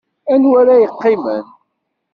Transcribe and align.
Anwa 0.33 0.55
ara 0.61 0.75
yeqqimen? 0.81 1.45